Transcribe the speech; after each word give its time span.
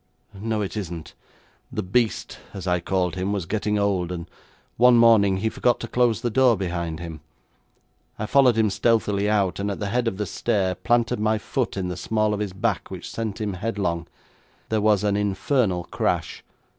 'No, 0.33 0.63
it 0.63 0.75
isn't. 0.75 1.13
The 1.71 1.83
beast, 1.83 2.39
as 2.55 2.65
I 2.65 2.79
called 2.79 3.13
him, 3.13 3.31
was 3.31 3.45
getting 3.45 3.77
old, 3.77 4.11
and 4.11 4.25
one 4.75 4.97
morning 4.97 5.37
he 5.37 5.47
forgot 5.49 5.79
to 5.81 5.87
close 5.87 6.21
the 6.21 6.31
door 6.31 6.57
behind 6.57 6.99
him. 6.99 7.21
I 8.17 8.25
followed 8.25 8.55
him 8.55 8.71
stealthily 8.71 9.29
out, 9.29 9.59
and 9.59 9.69
at 9.69 9.77
the 9.79 9.89
head 9.89 10.07
of 10.07 10.17
the 10.17 10.25
stair 10.25 10.73
planted 10.73 11.19
my 11.19 11.37
foot 11.37 11.77
in 11.77 11.89
the 11.89 11.95
small 11.97 12.33
of 12.33 12.39
his 12.39 12.51
back, 12.53 12.89
which 12.89 13.11
sent 13.11 13.39
him 13.39 13.53
headlong. 13.53 14.07
There 14.69 14.81
was 14.81 15.03
an 15.03 15.15
infernal 15.15 15.83
crash. 15.83 16.43